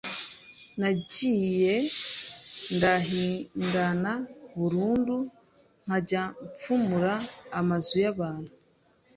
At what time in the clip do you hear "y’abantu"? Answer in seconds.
8.03-8.51